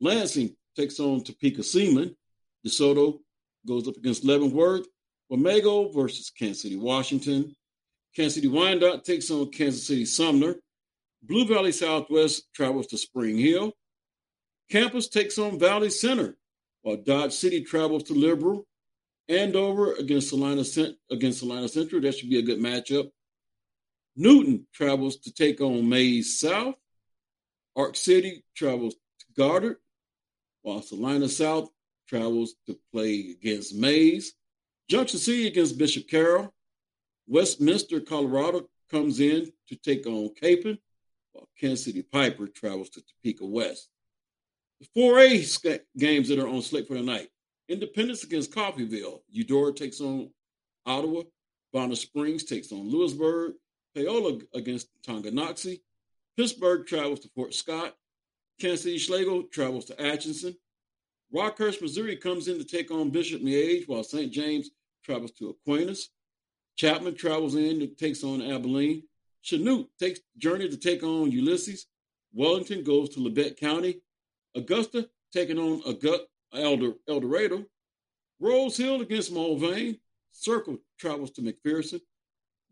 [0.00, 2.16] Lansing takes on Topeka Seaman.
[2.66, 3.18] DeSoto
[3.66, 4.86] goes up against Leavenworth.
[5.30, 7.54] Wamego versus Kansas City, Washington.
[8.14, 10.56] Kansas City Wyandotte takes on Kansas City Sumner.
[11.22, 13.72] Blue Valley Southwest travels to Spring Hill.
[14.70, 16.36] Campus takes on Valley Center,
[16.82, 18.66] while Dodge City travels to Liberal.
[19.28, 20.64] Andover against Salina,
[21.10, 22.02] against Salina Central.
[22.02, 23.10] That should be a good matchup.
[24.16, 26.74] Newton travels to take on Maize South.
[27.74, 29.76] Ark City travels to Goddard,
[30.62, 31.70] while Salina South
[32.06, 34.34] travels to play against Maize.
[34.88, 36.52] Junction City against Bishop Carroll.
[37.26, 40.76] Westminster, Colorado comes in to take on Kapaun,
[41.32, 43.88] while Kansas City Piper travels to Topeka West.
[44.82, 47.28] The 4A games that are on slate for tonight.
[47.68, 49.20] Independence against Coffeyville.
[49.30, 50.30] Eudora takes on
[50.84, 51.22] Ottawa.
[51.72, 53.52] Bonner Springs takes on Louisburg.
[53.94, 55.82] Paola against Tonganoxie.
[56.36, 57.94] Pittsburg travels to Fort Scott.
[58.60, 60.56] Kansas City Schlagle travels to Atchison.
[61.32, 64.32] Rockhurst, Missouri comes in to take on Bishop Miege, while St.
[64.32, 64.70] James
[65.04, 66.08] travels to Aquinas.
[66.74, 69.04] Chapman travels in and takes on Abilene.
[69.44, 71.86] Chanute takes journey to take on Ulysses.
[72.34, 74.00] Wellington goes to Labette County.
[74.54, 77.64] Augusta taking on Augusta, Elder, El Dorado.
[78.40, 79.98] Rose Hill against Mulvane.
[80.32, 82.00] Circle travels to McPherson.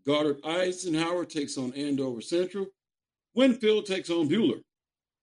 [0.06, 2.66] Goddard Eisenhower takes on Andover Central.
[3.34, 4.62] Winfield takes on Buhler.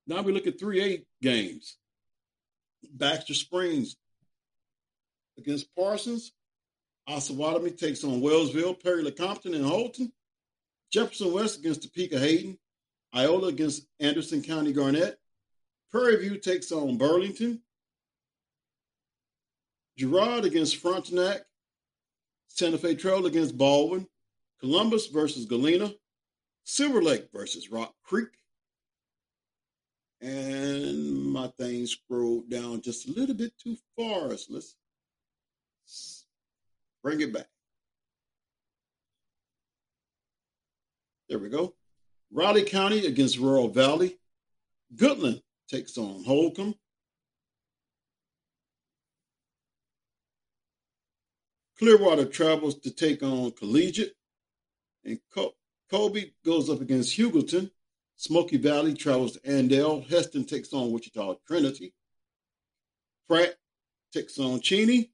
[0.05, 1.77] Now we look at 3A games.
[2.93, 3.97] Baxter Springs
[5.37, 6.31] against Parsons.
[7.09, 10.11] Osawatomie takes on Wellsville, Perry Lecompton, and Holton.
[10.91, 12.57] Jefferson West against Topeka Hayden.
[13.15, 15.17] Iola against Anderson County Garnett.
[15.91, 17.61] Prairie View takes on Burlington.
[19.97, 21.41] Girard against Frontenac.
[22.47, 24.07] Santa Fe Trail against Baldwin.
[24.59, 25.93] Columbus versus Galena.
[26.63, 28.29] Silver Lake versus Rock Creek.
[30.19, 34.35] And my thing scrolled down just a little bit too far.
[34.35, 34.75] So let's
[37.03, 37.47] Bring it back.
[41.29, 41.75] There we go.
[42.31, 44.17] Riley County against Royal Valley.
[44.95, 46.75] Goodland takes on Holcomb.
[51.77, 54.13] Clearwater travels to take on Collegiate.
[55.05, 55.19] And
[55.91, 57.69] Colby goes up against Hugoton.
[58.15, 60.07] Smoky Valley travels to Andale.
[60.07, 61.93] Hesston takes on Wichita Trinity.
[63.29, 63.55] Pratt
[64.11, 65.11] takes on Cheney.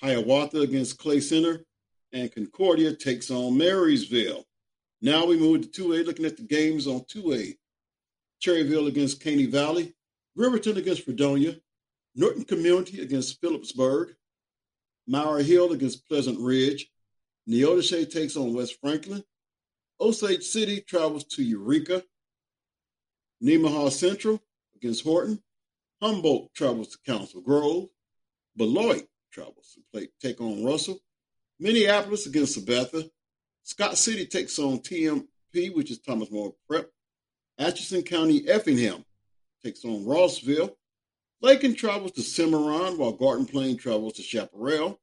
[0.00, 1.64] Hiawatha against Clay Center,
[2.12, 4.44] and Concordia takes on Marysville.
[5.02, 7.57] Now we move to 2A, looking at the games on 2A.
[8.40, 9.94] Cherryvale against Caney Valley,
[10.36, 11.56] Riverton against Fredonia,
[12.14, 14.14] Norton Community against Phillipsburg,
[15.06, 16.90] Maur Hill against Pleasant Ridge,
[17.48, 19.24] Neodesha takes on West Franklin,
[20.00, 22.04] Osage City travels to Eureka,
[23.42, 24.40] Nemaha Central
[24.76, 25.42] against Horton.
[26.00, 27.88] Humboldt travels to Council Grove.
[28.56, 31.00] Beloit travels to play, take on Russell.
[31.58, 33.08] Minneapolis against Sabetha.
[33.64, 36.90] Scott City takes on TMP, which is Thomas More Prep.
[37.58, 39.04] Atchison County Effingham
[39.64, 40.76] takes on Rossville.
[41.40, 45.00] Lakin travels to Cimarron, while Garden Plain travels to Chaparral.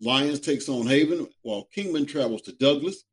[0.00, 3.04] Lyons takes on Haven, while Kingman travels to Douglass.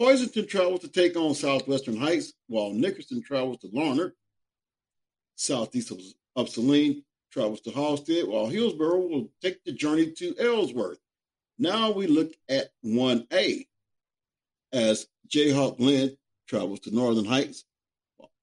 [0.00, 4.12] Hoisington travels to take on Southwestern Heights, while Nickerson travels to Larned.
[5.36, 6.00] Southeast of,
[6.36, 10.98] of Saline travels to Halstead, while Hillsboro will take the journey to Ellsworth.
[11.58, 13.66] Now we look at 1A
[14.72, 17.64] as Jayhawk Linn travels to Northern Heights,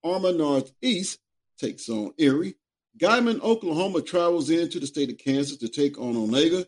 [0.04, 1.20] Arma Northeast
[1.60, 2.56] takes on Erie.
[2.98, 6.66] Guymon, Oklahoma travels into the state of Kansas to take on Onaga.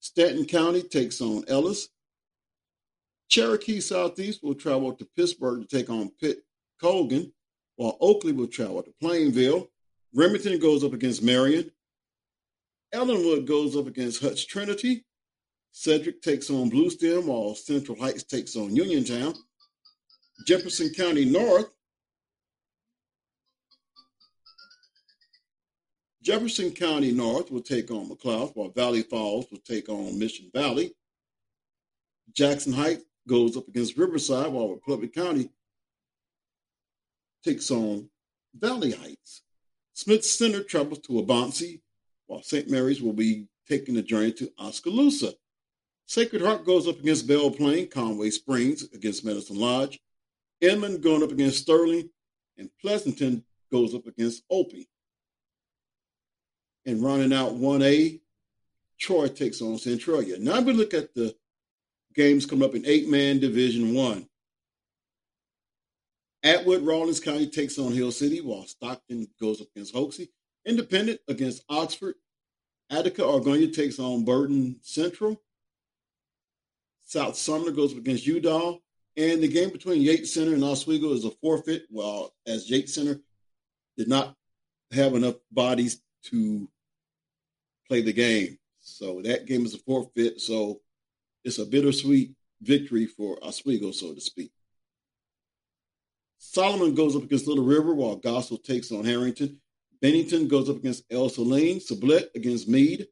[0.00, 1.88] Stanton County takes on Ellis.
[3.28, 6.44] Cherokee Southeast will travel to Pittsburg to take on Pitt
[6.80, 7.32] Colgan,
[7.76, 9.68] while Oakley will travel to Plainville.
[10.14, 11.70] Remington goes up against Marion.
[12.92, 15.04] Ellinwood goes up against Hutch Trinity.
[15.72, 19.34] Cedric takes on Bluestem, while Central Heights takes on Uniontown.
[20.46, 21.70] Jefferson County North.
[26.22, 30.94] Jefferson County North will take on McLouth, while Valley Falls will take on Mission Valley.
[32.32, 35.50] Jackson Heights goes up against Riverside, while Republic County
[37.44, 38.08] takes on
[38.54, 39.42] Valley Heights.
[39.92, 41.80] Smith Center travels to Wabaunsee,
[42.26, 42.70] while St.
[42.70, 45.34] Mary's will be taking the journey to Oskaloosa.
[46.06, 50.00] Sacred Heart goes up against Belle Plaine, Conway Springs against Medicine Lodge,
[50.64, 52.08] Inman going up against Sterling,
[52.56, 54.88] and Pleasanton goes up against Opie.
[56.86, 58.20] And rounding out 1A,
[58.98, 60.38] Troy takes on Centralia.
[60.38, 61.34] Now we look at the
[62.14, 64.28] games coming up in eight-man Division One.
[66.42, 70.30] Atwood Rawlins County takes on Hill City, while Stockton goes up against Hoxie.
[70.66, 72.14] Independent against Oxford.
[72.90, 75.40] Attica Argonia takes on Burrton Central.
[77.04, 78.83] South Sumner goes up against Udall.
[79.16, 83.20] And the game between Yates Center and Oswego is a forfeit, well, as Yates Center
[83.96, 84.34] did not
[84.92, 86.68] have enough bodies to
[87.86, 88.58] play the game.
[88.80, 90.40] So that game is a forfeit.
[90.40, 90.80] So
[91.44, 94.50] it's a bittersweet victory for Oswego, so to speak.
[96.38, 99.56] Solomon goes up against Little River while Goessel takes on Herington.
[100.02, 101.78] Bennington goes up against Ell-Saline.
[101.78, 103.06] Sublette against Meade.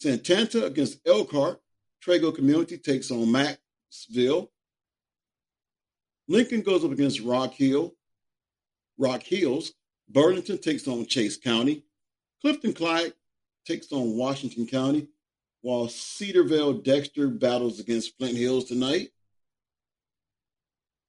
[0.00, 1.60] Satanta against Elkhart.
[2.04, 3.30] Trego Community takes on
[3.88, 4.48] Macksville.
[6.26, 7.94] Lincoln goes up against Rock Hill.
[8.98, 9.72] Rock Hills.
[10.08, 11.84] Burlington takes on Chase County.
[12.40, 13.12] Clifton Clyde
[13.66, 15.08] takes on Washington County,
[15.60, 19.10] while Cedar Vale Dexter battles against Flint Hills tonight.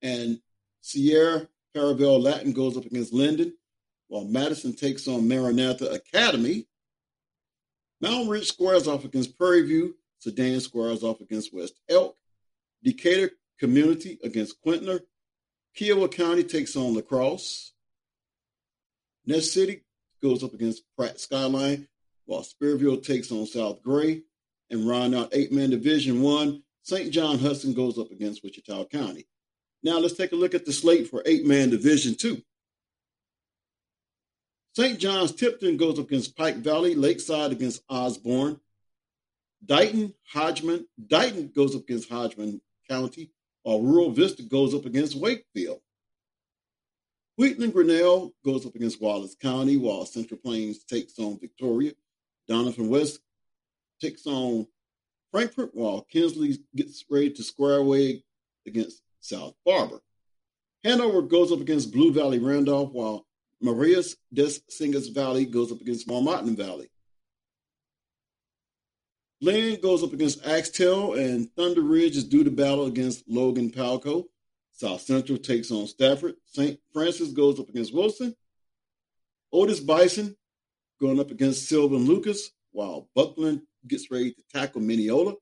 [0.02, 0.40] And
[0.84, 3.54] Cair Paravel Latin goes up against Lyndon,
[4.08, 6.68] while Madison takes on Maranatha Academy.
[8.02, 9.96] Mountain Ridge squares off against Prairie View.
[10.20, 12.19] Sedan squares off against West Elk.
[12.84, 15.02] Decatur Community against Quinter.
[15.76, 17.74] Kiowa County takes on La Crosse.
[19.26, 19.84] Ness City
[20.22, 21.88] goes up against Pratt Skyline,
[22.26, 24.24] while Spearville takes on South Gray.
[24.72, 27.12] And round out eight man Division One, St.
[27.12, 29.28] John Hudson goes up against Wichita County.
[29.82, 32.42] Now let's take a look at the slate for eight man Division Two.
[34.76, 35.00] St.
[35.00, 38.60] John's Tipton goes up against Pike Valley, Lakeside against Osborne.
[39.66, 43.32] Dighton, Hodgman, Dighton goes up against Hodgman County,
[43.64, 45.82] while Rural Vista goes up against Wakefield.
[47.38, 51.94] Wheatland Grinnell goes up against Wallace County, while Central Plains takes on Victoria.
[52.50, 53.20] Doniphan West
[54.02, 54.68] takes on
[55.32, 58.24] Frankfort, while Kinsley gets ready to square away
[58.66, 60.02] against South Barber.
[60.84, 63.26] Hanover goes up against Blue Valley Randolph, while
[63.62, 66.90] Marais des Cygnes Valley goes up against Marmaton Valley.
[69.42, 74.26] Linn goes up against Axtell, and Thunder Ridge is due to battle against Logan Palco.
[74.72, 76.36] South Central takes on Stafford.
[76.46, 76.80] St.
[76.94, 78.36] Francis goes up against Wilson.
[79.52, 80.36] Otis Bison
[81.00, 85.36] going up against Sylvan Lucas, while Bucklin gets ready to tackle Minneola.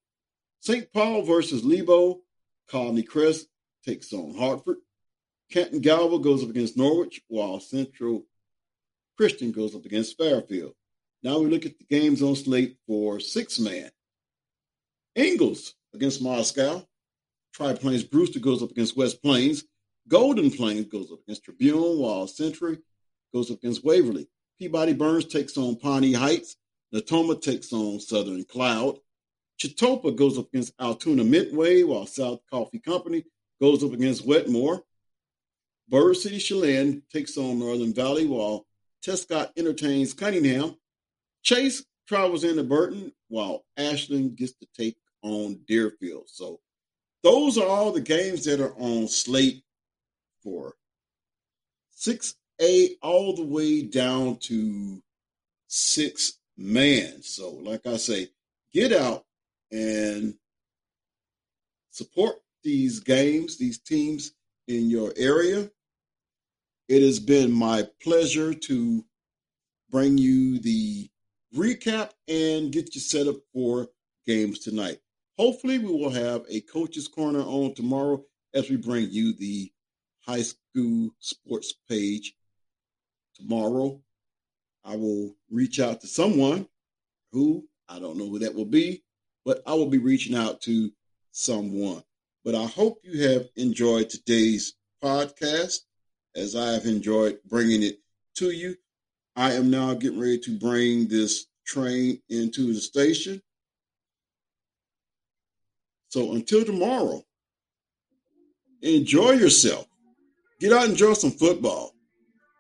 [0.60, 0.92] St.
[0.94, 2.22] Paul versus Lebo.
[2.70, 3.48] Colony Crest
[3.86, 4.78] takes on Hartford.
[5.52, 8.26] Canton-Galva goes up against Norwich, while Central
[9.16, 10.74] Christian goes up against Fairfield.
[11.24, 13.90] Now we look at the games on slate for six man.
[15.18, 16.86] Ingalls against Moscow.
[17.54, 19.64] Tri Plains Brewster goes up against West Plains.
[20.08, 22.78] Golden Plains goes up against Tribune, while Century
[23.34, 24.28] goes up against Waverly.
[24.60, 26.56] Peabody Burns takes on Pawnee Heights.
[26.94, 29.00] Natoma takes on Southern Cloud.
[29.60, 33.26] Chetopa goes up against Altoona Midway, while South Coffey County
[33.60, 34.84] goes up against Wetmore.
[35.90, 38.66] Bird City Cheylin takes on Northern Valley while
[39.02, 40.78] Tescott entertains Cunningham.
[41.48, 46.26] Chase travels into Burrton while Ashland gets to take on Deerfield.
[46.28, 46.60] So
[47.24, 49.64] those are all the games that are on slate
[50.44, 50.76] for
[51.98, 55.02] 6A all the way down to
[55.68, 57.24] 6 man.
[57.24, 58.28] So like I say,
[58.74, 59.24] get out
[59.72, 60.36] and
[61.92, 64.34] support these games, these teams
[64.68, 65.72] in your area.
[66.90, 69.06] It has been my pleasure to
[69.90, 71.10] bring you the
[71.56, 73.88] recap and get you set up for
[74.26, 75.00] games tonight.
[75.38, 78.24] Hopefully, we will have a coach's corner on tomorrow
[78.54, 79.72] as we bring you the
[80.26, 82.34] high school sports page
[83.36, 84.02] tomorrow.
[84.84, 86.68] I will reach out to someone
[87.32, 89.04] who I don't know who that will be,
[89.46, 90.92] but I will be reaching out to
[91.32, 92.04] someone.
[92.44, 94.74] But I hope you have enjoyed today's
[95.04, 95.80] podcast
[96.36, 98.00] as I have enjoyed bringing it
[98.36, 98.76] to you.
[99.38, 103.40] I am now getting ready to bring this train into the station.
[106.10, 107.24] So until tomorrow,
[108.82, 109.86] enjoy yourself.
[110.60, 111.94] Get out and enjoy some football.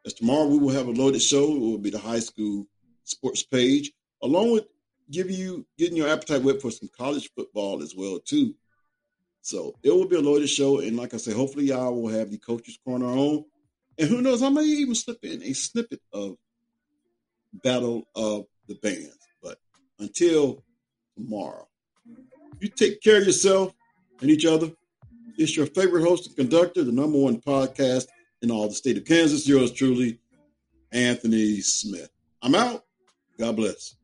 [0.05, 1.55] As tomorrow we will have a loaded show.
[1.55, 2.67] It will be the high school
[3.05, 4.65] sports page, along with
[5.09, 8.53] giving you getting your appetite wet for some college football as well too.
[9.41, 12.29] So it will be a loaded show, and like I say, hopefully y'all will have
[12.29, 13.45] the coaches corner on,
[13.97, 16.37] and who knows, I may even slip in a snippet of
[17.63, 19.17] Battle of the Bands.
[19.41, 19.57] But
[19.99, 20.63] until
[21.15, 21.67] tomorrow,
[22.59, 23.73] you take care of yourself
[24.21, 24.71] and each other.
[25.37, 28.07] It's your favorite host and conductor, the number one podcast
[28.41, 29.47] in all the state of Kansas.
[29.47, 30.19] Yours truly,
[30.91, 32.09] Anthony Smith.
[32.41, 32.83] I'm out.
[33.37, 33.95] God bless.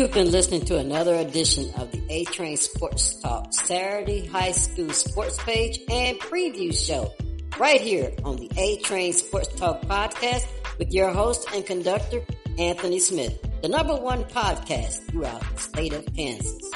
[0.00, 4.88] You've been listening to another edition of the A Train Sports Talk Saturday High School
[4.94, 7.12] Sports Page and Preview Show
[7.58, 10.46] right here on the A Train Sports Talk podcast
[10.78, 12.22] with your host and conductor,
[12.58, 16.70] Anthony Smith, the number one podcast throughout the state of Kansas.